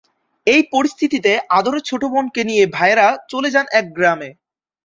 [0.47, 4.29] এ পরিস্থিতিতে আদরের ছোট বোনকে নিয়ে ভাইয়েরা চলে যান এক গ্রামে।